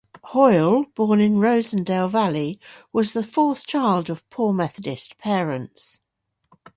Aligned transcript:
Hoyle 0.23 0.85
born 0.95 1.21
in 1.21 1.33
Rossendale 1.33 2.09
Valley 2.09 2.59
was 2.91 3.13
the 3.13 3.21
fourth 3.21 3.67
child 3.67 4.09
of 4.09 4.27
poor 4.31 4.51
Methodist 4.51 5.15
parents. 5.19 5.99